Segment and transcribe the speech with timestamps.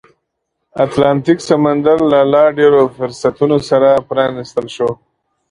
[0.85, 4.89] اتلانتیک سمندر له لا ډېرو فرصتونو سره پرانیستل شو.